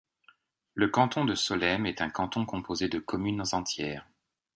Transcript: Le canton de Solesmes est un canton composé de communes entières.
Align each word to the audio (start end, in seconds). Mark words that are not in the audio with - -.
Le 0.73 0.87
canton 0.87 1.25
de 1.25 1.35
Solesmes 1.35 1.85
est 1.85 2.01
un 2.01 2.09
canton 2.09 2.43
composé 2.47 2.89
de 2.89 2.97
communes 2.97 3.43
entières. 3.51 4.07